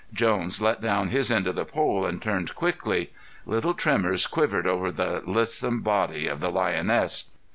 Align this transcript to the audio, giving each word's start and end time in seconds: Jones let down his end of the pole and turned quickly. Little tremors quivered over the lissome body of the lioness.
Jones 0.11 0.59
let 0.59 0.81
down 0.81 1.09
his 1.09 1.31
end 1.31 1.45
of 1.45 1.53
the 1.53 1.63
pole 1.63 2.07
and 2.07 2.19
turned 2.19 2.55
quickly. 2.55 3.13
Little 3.45 3.75
tremors 3.75 4.25
quivered 4.25 4.65
over 4.65 4.91
the 4.91 5.21
lissome 5.27 5.81
body 5.81 6.25
of 6.25 6.39
the 6.39 6.49
lioness. 6.49 7.25